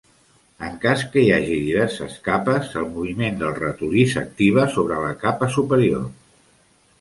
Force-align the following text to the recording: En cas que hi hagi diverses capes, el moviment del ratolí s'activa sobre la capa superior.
En 0.67 0.77
cas 0.85 1.01
que 1.15 1.25
hi 1.25 1.27
hagi 1.33 1.57
diverses 1.65 2.15
capes, 2.27 2.71
el 2.81 2.87
moviment 2.95 3.37
del 3.43 3.53
ratolí 3.59 4.07
s'activa 4.15 4.65
sobre 4.79 4.99
la 5.05 5.13
capa 5.27 5.51
superior. 5.59 6.11